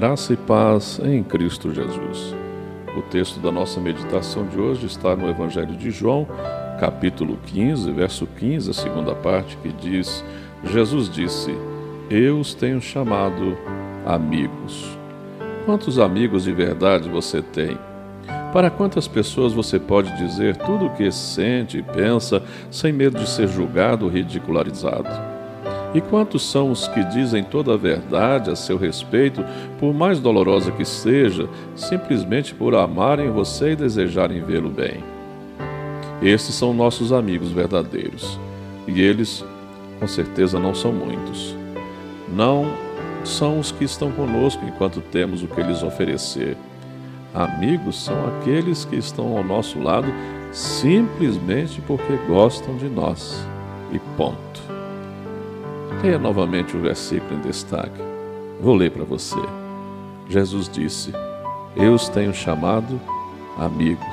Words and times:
Graça 0.00 0.32
e 0.32 0.36
paz 0.38 0.98
em 1.04 1.22
Cristo 1.22 1.74
Jesus. 1.74 2.34
O 2.96 3.02
texto 3.02 3.38
da 3.38 3.52
nossa 3.52 3.78
meditação 3.78 4.46
de 4.46 4.58
hoje 4.58 4.86
está 4.86 5.14
no 5.14 5.28
Evangelho 5.28 5.76
de 5.76 5.90
João, 5.90 6.26
capítulo 6.80 7.38
15, 7.44 7.92
verso 7.92 8.26
15, 8.26 8.70
a 8.70 8.72
segunda 8.72 9.14
parte, 9.14 9.58
que 9.58 9.68
diz: 9.68 10.24
Jesus 10.64 11.10
disse: 11.10 11.54
Eu 12.08 12.40
os 12.40 12.54
tenho 12.54 12.80
chamado 12.80 13.58
amigos. 14.06 14.88
Quantos 15.66 15.98
amigos 15.98 16.44
de 16.44 16.52
verdade 16.54 17.06
você 17.06 17.42
tem? 17.42 17.76
Para 18.54 18.70
quantas 18.70 19.06
pessoas 19.06 19.52
você 19.52 19.78
pode 19.78 20.16
dizer 20.16 20.56
tudo 20.56 20.86
o 20.86 20.94
que 20.94 21.12
sente 21.12 21.76
e 21.76 21.82
pensa 21.82 22.42
sem 22.70 22.90
medo 22.90 23.18
de 23.18 23.28
ser 23.28 23.48
julgado 23.48 24.06
ou 24.06 24.10
ridicularizado? 24.10 25.29
E 25.92 26.00
quantos 26.00 26.48
são 26.48 26.70
os 26.70 26.86
que 26.86 27.02
dizem 27.04 27.42
toda 27.42 27.74
a 27.74 27.76
verdade 27.76 28.50
a 28.50 28.56
seu 28.56 28.78
respeito, 28.78 29.44
por 29.78 29.92
mais 29.92 30.20
dolorosa 30.20 30.70
que 30.70 30.84
seja, 30.84 31.48
simplesmente 31.74 32.54
por 32.54 32.76
amarem 32.76 33.30
você 33.30 33.72
e 33.72 33.76
desejarem 33.76 34.42
vê-lo 34.42 34.70
bem? 34.70 35.02
Esses 36.22 36.54
são 36.54 36.72
nossos 36.72 37.12
amigos 37.12 37.50
verdadeiros. 37.50 38.38
E 38.86 39.00
eles, 39.00 39.44
com 39.98 40.06
certeza, 40.06 40.60
não 40.60 40.74
são 40.74 40.92
muitos. 40.92 41.56
Não 42.28 42.70
são 43.24 43.58
os 43.58 43.72
que 43.72 43.84
estão 43.84 44.12
conosco 44.12 44.64
enquanto 44.64 45.00
temos 45.00 45.42
o 45.42 45.48
que 45.48 45.62
lhes 45.62 45.82
oferecer. 45.82 46.56
Amigos 47.34 48.04
são 48.04 48.16
aqueles 48.28 48.84
que 48.84 48.96
estão 48.96 49.36
ao 49.36 49.44
nosso 49.44 49.80
lado 49.80 50.12
simplesmente 50.52 51.80
porque 51.80 52.16
gostam 52.28 52.76
de 52.76 52.88
nós. 52.88 53.44
E 53.92 53.98
ponto. 54.16 54.69
Leia 56.02 56.18
novamente 56.18 56.76
o 56.76 56.80
versículo 56.80 57.34
em 57.34 57.40
destaque. 57.40 58.00
Vou 58.60 58.74
ler 58.74 58.90
para 58.90 59.04
você. 59.04 59.40
Jesus 60.28 60.68
disse: 60.68 61.12
Eu 61.76 61.94
os 61.94 62.08
tenho 62.08 62.32
chamado 62.32 63.00
amigos. 63.58 64.06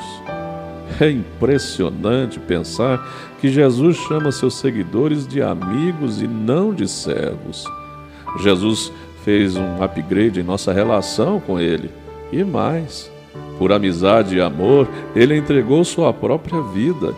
É 1.00 1.12
impressionante 1.12 2.40
pensar 2.40 3.06
que 3.40 3.50
Jesus 3.50 3.98
chama 3.98 4.32
seus 4.32 4.56
seguidores 4.56 5.28
de 5.28 5.42
amigos 5.42 6.22
e 6.22 6.28
não 6.28 6.74
de 6.74 6.88
servos. 6.88 7.66
Jesus 8.40 8.92
fez 9.24 9.56
um 9.58 9.84
upgrade 9.84 10.40
em 10.40 10.44
nossa 10.44 10.72
relação 10.72 11.40
com 11.40 11.60
Ele. 11.60 11.92
E 12.32 12.44
mais, 12.44 13.12
por 13.58 13.72
amizade 13.72 14.38
e 14.38 14.42
amor, 14.42 14.88
Ele 15.16 15.36
entregou 15.36 15.84
sua 15.84 16.14
própria 16.14 16.62
vida. 16.62 17.14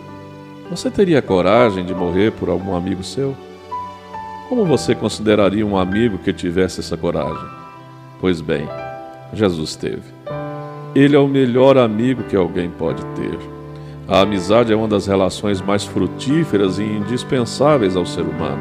Você 0.68 0.90
teria 0.90 1.22
coragem 1.22 1.84
de 1.84 1.94
morrer 1.94 2.32
por 2.32 2.48
algum 2.48 2.74
amigo 2.74 3.02
seu? 3.02 3.34
Como 4.50 4.64
você 4.64 4.96
consideraria 4.96 5.64
um 5.64 5.76
amigo 5.76 6.18
que 6.18 6.32
tivesse 6.32 6.80
essa 6.80 6.96
coragem? 6.96 7.48
Pois 8.20 8.40
bem, 8.40 8.68
Jesus 9.32 9.76
teve. 9.76 10.02
Ele 10.92 11.14
é 11.14 11.18
o 11.20 11.28
melhor 11.28 11.78
amigo 11.78 12.24
que 12.24 12.34
alguém 12.34 12.68
pode 12.68 13.00
ter. 13.14 13.38
A 14.08 14.22
amizade 14.22 14.72
é 14.72 14.76
uma 14.76 14.88
das 14.88 15.06
relações 15.06 15.60
mais 15.60 15.84
frutíferas 15.84 16.80
e 16.80 16.82
indispensáveis 16.82 17.94
ao 17.94 18.04
ser 18.04 18.22
humano. 18.22 18.60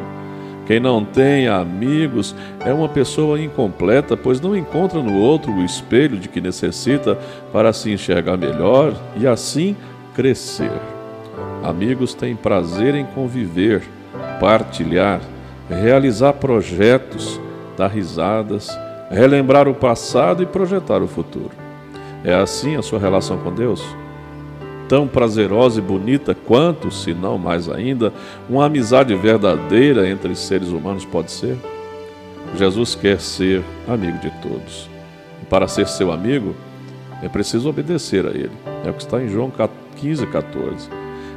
Quem 0.67 0.79
não 0.79 1.03
tem 1.03 1.47
amigos 1.47 2.35
é 2.63 2.71
uma 2.71 2.87
pessoa 2.87 3.41
incompleta, 3.41 4.15
pois 4.15 4.39
não 4.39 4.55
encontra 4.55 5.01
no 5.01 5.17
outro 5.17 5.51
o 5.51 5.65
espelho 5.65 6.19
de 6.19 6.29
que 6.29 6.39
necessita 6.39 7.17
para 7.51 7.73
se 7.73 7.91
enxergar 7.91 8.37
melhor 8.37 8.93
e 9.17 9.25
assim 9.25 9.75
crescer. 10.13 10.79
Amigos 11.63 12.13
têm 12.13 12.35
prazer 12.35 12.93
em 12.93 13.05
conviver, 13.05 13.81
partilhar, 14.39 15.19
realizar 15.69 16.33
projetos, 16.33 17.39
dar 17.77 17.87
risadas, 17.87 18.69
relembrar 19.09 19.67
o 19.67 19.73
passado 19.73 20.41
e 20.41 20.45
projetar 20.45 21.01
o 21.01 21.07
futuro. 21.07 21.51
É 22.23 22.33
assim 22.33 22.75
a 22.75 22.81
sua 22.81 22.99
relação 22.99 23.37
com 23.37 23.53
Deus? 23.53 23.83
Tão 24.87 25.07
prazerosa 25.07 25.79
e 25.79 25.83
bonita 25.83 26.35
quanto, 26.35 26.91
se 26.91 27.13
não 27.13 27.37
mais 27.37 27.69
ainda, 27.69 28.11
uma 28.49 28.65
amizade 28.65 29.13
verdadeira 29.15 30.09
entre 30.09 30.35
seres 30.35 30.69
humanos 30.69 31.05
pode 31.05 31.31
ser? 31.31 31.55
Jesus 32.55 32.95
quer 32.95 33.19
ser 33.19 33.63
amigo 33.87 34.17
de 34.17 34.31
todos. 34.41 34.89
E 35.41 35.45
para 35.45 35.67
ser 35.67 35.87
seu 35.87 36.11
amigo, 36.11 36.55
é 37.21 37.29
preciso 37.29 37.69
obedecer 37.69 38.25
a 38.25 38.31
Ele. 38.31 38.51
É 38.83 38.89
o 38.89 38.93
que 38.93 39.03
está 39.03 39.21
em 39.21 39.29
João 39.29 39.51
15, 39.95 40.25
14. 40.27 40.89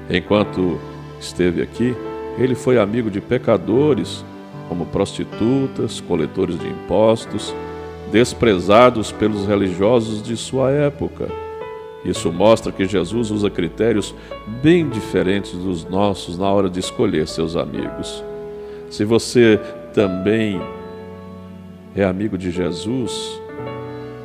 Enquanto 0.08 0.80
esteve 1.20 1.62
aqui, 1.62 1.94
ele 2.38 2.54
foi 2.54 2.78
amigo 2.78 3.10
de 3.10 3.20
pecadores, 3.20 4.24
como 4.68 4.86
prostitutas, 4.86 6.00
coletores 6.00 6.58
de 6.58 6.66
impostos, 6.66 7.54
desprezados 8.10 9.12
pelos 9.12 9.46
religiosos 9.46 10.22
de 10.22 10.36
sua 10.36 10.70
época. 10.70 11.28
Isso 12.04 12.32
mostra 12.32 12.72
que 12.72 12.84
Jesus 12.86 13.30
usa 13.30 13.48
critérios 13.48 14.14
bem 14.62 14.88
diferentes 14.88 15.52
dos 15.52 15.84
nossos 15.84 16.36
na 16.36 16.50
hora 16.50 16.68
de 16.68 16.80
escolher 16.80 17.28
seus 17.28 17.54
amigos. 17.54 18.24
Se 18.90 19.04
você 19.04 19.60
também 19.94 20.60
é 21.94 22.04
amigo 22.04 22.36
de 22.36 22.50
Jesus 22.50 23.40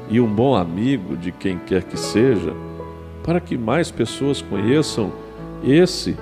e 0.10 0.20
um 0.20 0.28
bom 0.28 0.56
amigo 0.56 1.16
de 1.16 1.32
quem 1.32 1.60
quer 1.60 1.84
que 1.84 1.98
seja, 1.98 2.54
para 3.24 3.40
que 3.40 3.58
mais 3.58 3.92
pessoas 3.92 4.42
conheçam 4.42 5.12
esse 5.64 6.18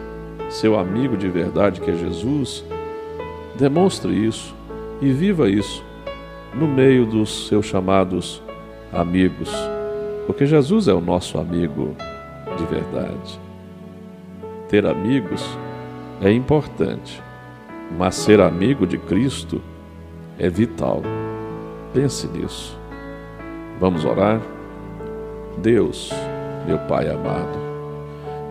seu 0.50 0.78
amigo 0.78 1.18
de 1.18 1.28
verdade 1.28 1.82
que 1.82 1.92
é 1.92 1.96
Jesus, 1.96 2.64
demonstre 3.58 4.14
isso 4.14 4.56
e 5.02 5.12
viva 5.12 5.50
isso 5.50 5.84
no 6.54 6.68
meio 6.68 7.06
dos 7.06 7.48
seus 7.48 7.66
chamados 7.66 8.42
amigos, 8.94 9.52
porque 10.26 10.46
Jesus 10.46 10.88
é 10.88 10.94
o 10.94 11.02
nosso 11.02 11.38
amigo 11.38 11.96
de 12.58 12.66
verdade. 12.66 13.40
Ter 14.70 14.86
amigos 14.86 15.46
é 16.22 16.32
importante, 16.32 17.22
mas 17.98 18.16
ser 18.16 18.40
amigo 18.40 18.88
de 18.88 18.98
Cristo 18.98 19.62
é 20.40 20.50
vital. 20.50 21.02
Pense 21.94 22.28
nisso. 22.28 22.78
Vamos 23.80 24.06
orar? 24.06 24.42
Deus, 25.58 26.12
meu 26.66 26.78
Pai 26.80 27.10
amado, 27.10 27.58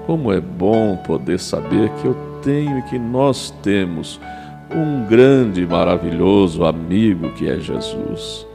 como 0.06 0.32
é 0.32 0.40
bom 0.40 0.96
poder 0.96 1.38
saber 1.38 1.90
que 2.00 2.06
eu 2.06 2.16
tenho 2.42 2.78
e 2.78 2.82
que 2.82 2.98
nós 2.98 3.50
temos 3.62 4.20
um 4.74 5.06
grande 5.06 5.62
e 5.62 5.66
maravilhoso 5.66 6.64
amigo 6.64 7.30
que 7.32 7.48
é 7.48 7.58
Jesus. 7.58 8.46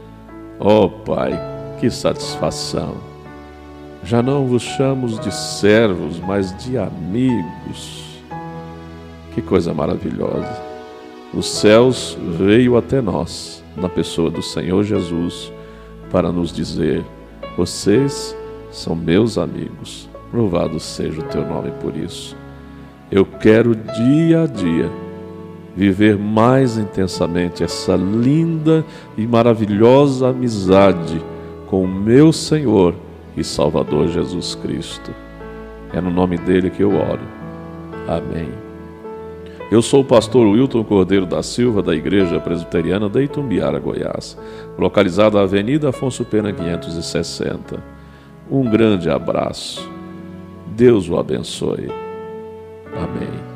Oh 0.58 0.88
Pai, 0.88 1.32
que 1.80 1.90
satisfação! 1.90 2.94
Já 4.02 4.22
não 4.22 4.46
vos 4.46 4.62
chamamos 4.62 5.18
de 5.18 5.32
servos, 5.32 6.18
mas 6.20 6.56
de 6.64 6.78
amigos. 6.78 8.04
Que 9.34 9.42
coisa 9.42 9.74
maravilhosa! 9.74 10.70
Os 11.32 11.46
céus 11.46 12.18
veio 12.38 12.76
até 12.76 13.00
nós, 13.00 13.62
na 13.76 13.88
pessoa 13.88 14.30
do 14.30 14.42
Senhor 14.42 14.82
Jesus, 14.82 15.52
para 16.10 16.32
nos 16.32 16.52
dizer: 16.52 17.04
vocês 17.56 18.36
são 18.70 18.96
meus 18.96 19.38
amigos. 19.38 20.08
Louvado 20.32 20.78
seja 20.78 21.20
o 21.20 21.24
teu 21.24 21.46
nome 21.46 21.72
por 21.80 21.96
isso. 21.96 22.36
Eu 23.10 23.24
quero 23.26 23.74
dia 23.74 24.44
a 24.44 24.46
dia 24.46 24.90
viver 25.74 26.16
mais 26.16 26.78
intensamente 26.78 27.64
essa 27.64 27.96
linda 27.96 28.84
e 29.16 29.26
maravilhosa 29.26 30.28
amizade 30.28 31.20
com 31.66 31.82
o 31.82 31.88
meu 31.88 32.32
Senhor 32.32 32.94
e 33.36 33.42
Salvador 33.42 34.08
Jesus 34.08 34.54
Cristo. 34.54 35.10
É 35.92 36.00
no 36.00 36.10
nome 36.10 36.38
dele 36.38 36.70
que 36.70 36.82
eu 36.82 36.94
oro. 36.94 37.22
Amém. 38.06 38.48
Eu 39.70 39.82
sou 39.82 40.02
o 40.02 40.04
pastor 40.04 40.46
Wilton 40.46 40.82
Cordeiro 40.84 41.26
da 41.26 41.42
Silva, 41.42 41.82
da 41.82 41.94
Igreja 41.94 42.40
Presbiteriana 42.40 43.08
de 43.08 43.22
Itumbiara, 43.22 43.78
Goiás, 43.78 44.36
localizado 44.76 45.36
na 45.36 45.44
Avenida 45.44 45.90
Afonso 45.90 46.24
Pena 46.24 46.52
560. 46.52 47.80
Um 48.50 48.68
grande 48.68 49.08
abraço 49.08 49.99
Deus 50.80 51.10
o 51.10 51.18
abençoe. 51.18 51.90
Amém. 52.96 53.49